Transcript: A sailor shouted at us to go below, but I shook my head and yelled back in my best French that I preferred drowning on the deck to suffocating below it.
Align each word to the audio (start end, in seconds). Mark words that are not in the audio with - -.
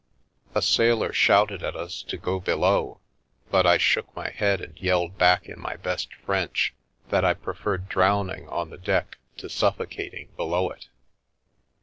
A 0.55 0.63
sailor 0.63 1.13
shouted 1.13 1.61
at 1.61 1.75
us 1.75 2.01
to 2.01 2.17
go 2.17 2.39
below, 2.39 3.01
but 3.51 3.67
I 3.67 3.77
shook 3.77 4.15
my 4.15 4.31
head 4.31 4.59
and 4.59 4.75
yelled 4.79 5.19
back 5.19 5.45
in 5.47 5.59
my 5.61 5.75
best 5.75 6.11
French 6.25 6.73
that 7.09 7.23
I 7.23 7.35
preferred 7.35 7.87
drowning 7.87 8.49
on 8.49 8.71
the 8.71 8.79
deck 8.79 9.19
to 9.37 9.47
suffocating 9.47 10.29
below 10.35 10.71
it. 10.71 10.87